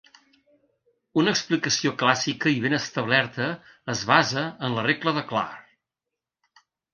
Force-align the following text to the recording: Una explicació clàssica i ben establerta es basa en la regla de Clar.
Una 1.23 1.33
explicació 1.37 1.91
clàssica 2.03 2.53
i 2.53 2.57
ben 2.63 2.77
establerta 2.77 3.51
es 3.95 4.01
basa 4.13 4.47
en 4.69 4.79
la 4.79 4.87
regla 4.89 5.15
de 5.19 5.25
Clar. 5.35 5.47